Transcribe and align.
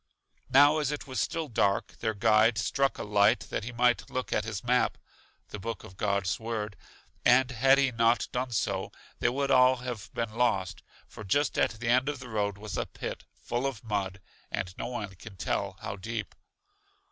Now 0.49 0.79
as 0.79 0.91
it 0.91 1.05
was 1.05 1.21
still 1.21 1.47
dark, 1.47 1.97
their 1.99 2.15
guide 2.15 2.57
struck 2.57 2.97
a 2.97 3.03
light 3.03 3.41
that 3.51 3.63
he 3.63 3.71
might 3.71 4.09
look 4.09 4.33
at 4.33 4.45
his 4.45 4.63
map 4.63 4.97
(the 5.49 5.59
book 5.59 5.83
of 5.83 5.95
God's 5.95 6.39
Word); 6.39 6.75
and 7.23 7.51
had 7.51 7.77
he 7.77 7.91
not 7.91 8.27
done 8.31 8.49
so, 8.49 8.91
they 9.19 9.29
would 9.29 9.51
all 9.51 9.75
have 9.75 10.11
been 10.15 10.33
lost, 10.33 10.81
for 11.07 11.23
just 11.23 11.55
at 11.59 11.73
the 11.79 11.89
end 11.89 12.09
of 12.09 12.17
the 12.17 12.29
road 12.29 12.57
was 12.57 12.79
a 12.79 12.87
pit, 12.87 13.25
full 13.35 13.67
of 13.67 13.83
mud, 13.83 14.19
and 14.49 14.75
no 14.75 14.87
one 14.87 15.13
can 15.17 15.35
tell 15.37 15.77
how 15.81 15.97
deep. 15.97 16.33